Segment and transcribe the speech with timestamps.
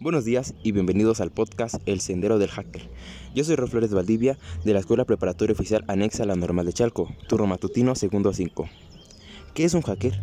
[0.00, 2.88] Buenos días y bienvenidos al podcast El Sendero del Hacker.
[3.34, 6.72] Yo soy Ro Flores Valdivia de la Escuela Preparatoria Oficial Anexa a la Normal de
[6.72, 8.68] Chalco, turno matutino segundo 5.
[9.54, 10.20] ¿Qué es un hacker?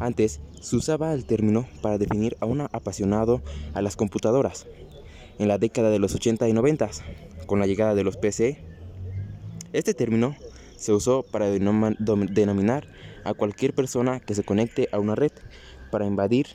[0.00, 3.40] Antes se usaba el término para definir a un apasionado
[3.72, 4.66] a las computadoras.
[5.38, 6.90] En la década de los 80 y 90,
[7.46, 8.58] con la llegada de los PC,
[9.72, 10.36] este término
[10.76, 12.86] se usó para denominar
[13.24, 15.32] a cualquier persona que se conecte a una red
[15.90, 16.48] para invadir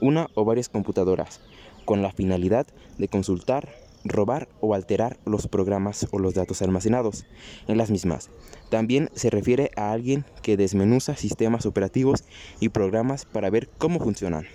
[0.00, 1.40] una o varias computadoras,
[1.84, 2.66] con la finalidad
[2.98, 3.68] de consultar,
[4.04, 7.24] robar o alterar los programas o los datos almacenados
[7.66, 8.30] en las mismas.
[8.70, 12.24] También se refiere a alguien que desmenuza sistemas operativos
[12.60, 14.46] y programas para ver cómo funcionan.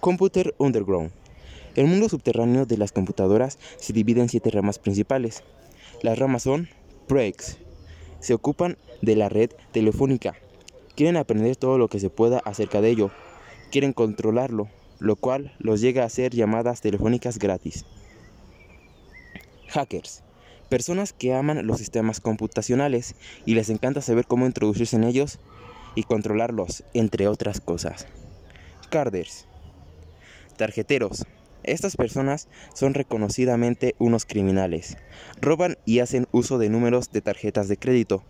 [0.00, 1.10] Computer Underground.
[1.76, 5.44] El mundo subterráneo de las computadoras se divide en siete ramas principales.
[6.02, 6.68] Las ramas son
[7.08, 7.58] Breaks.
[8.20, 10.34] Se ocupan de la red telefónica.
[10.96, 13.10] Quieren aprender todo lo que se pueda acerca de ello,
[13.70, 17.86] quieren controlarlo, lo cual los llega a hacer llamadas telefónicas gratis.
[19.68, 20.22] Hackers.
[20.68, 25.38] Personas que aman los sistemas computacionales y les encanta saber cómo introducirse en ellos
[25.94, 28.06] y controlarlos, entre otras cosas.
[28.90, 29.46] Carders.
[30.56, 31.26] Tarjeteros.
[31.62, 34.96] Estas personas son reconocidamente unos criminales.
[35.40, 38.22] Roban y hacen uso de números de tarjetas de crédito,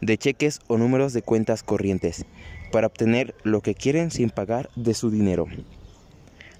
[0.00, 2.24] de cheques o números de cuentas corrientes
[2.70, 5.46] para obtener lo que quieren sin pagar de su dinero.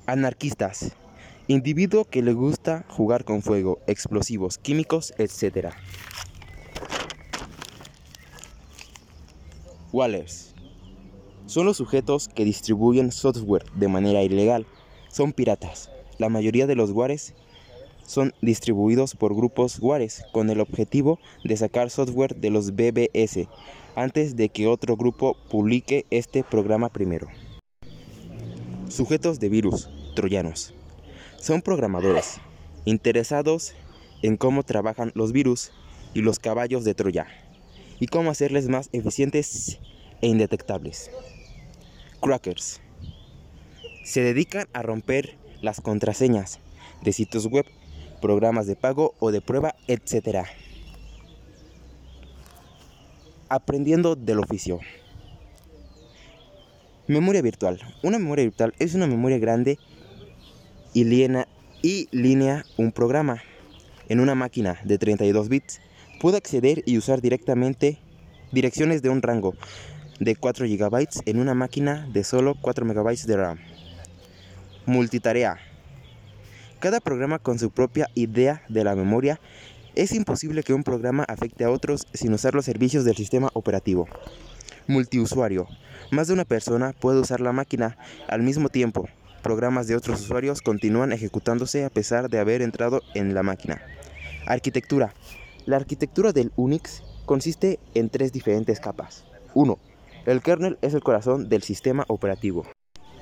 [0.07, 0.93] Anarquistas.
[1.47, 5.71] Individuo que le gusta jugar con fuego, explosivos, químicos, etc.
[9.93, 10.55] Wallers.
[11.47, 14.67] Son los sujetos que distribuyen software de manera ilegal.
[15.09, 15.91] Son piratas.
[16.19, 17.35] La mayoría de los wares
[18.11, 23.47] son distribuidos por grupos wares con el objetivo de sacar software de los BBS
[23.95, 27.29] antes de que otro grupo publique este programa primero.
[28.89, 30.75] Sujetos de virus, troyanos.
[31.39, 32.41] Son programadores
[32.85, 33.75] interesados
[34.23, 35.71] en cómo trabajan los virus
[36.13, 37.29] y los caballos de Troya
[38.01, 39.79] y cómo hacerles más eficientes
[40.21, 41.13] e indetectables.
[42.21, 42.81] Crackers.
[44.03, 46.59] Se dedican a romper las contraseñas
[47.03, 47.67] de sitios web,
[48.21, 50.47] programas de pago o de prueba, etc
[53.51, 54.79] aprendiendo del oficio.
[57.09, 57.81] Memoria virtual.
[58.03, 59.79] Una memoria virtual es una memoria grande
[60.95, 61.03] y,
[61.83, 63.43] y línea un programa
[64.09, 65.81] en una máquina de 32 bits.
[66.21, 67.99] Puede acceder y usar directamente
[68.53, 69.55] direcciones de un rango
[70.21, 73.59] de 4 GB en una máquina de solo 4 MB de RAM.
[74.87, 75.59] Multitarea.
[76.81, 79.39] Cada programa con su propia idea de la memoria
[79.95, 84.09] es imposible que un programa afecte a otros sin usar los servicios del sistema operativo.
[84.87, 85.69] Multiusuario.
[86.11, 87.99] Más de una persona puede usar la máquina
[88.29, 89.11] al mismo tiempo.
[89.43, 93.83] Programas de otros usuarios continúan ejecutándose a pesar de haber entrado en la máquina.
[94.47, 95.13] Arquitectura.
[95.67, 99.27] La arquitectura del Unix consiste en tres diferentes capas.
[99.53, 99.79] 1.
[100.25, 102.65] El kernel es el corazón del sistema operativo.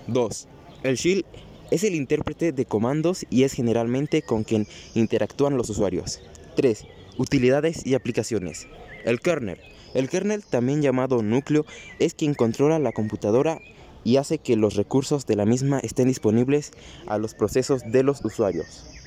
[0.07, 0.49] 2.
[0.85, 1.25] El shell
[1.71, 6.21] es el intérprete de comandos y es generalmente con quien interactúan los usuarios.
[6.57, 6.85] 3.
[7.19, 8.67] Utilidades y aplicaciones.
[9.05, 9.59] El kernel.
[9.95, 11.65] El kernel, también llamado núcleo,
[11.99, 13.61] es quien controla la computadora
[14.05, 16.73] y hace que los recursos de la misma estén disponibles
[17.07, 18.98] a los procesos de los usuarios.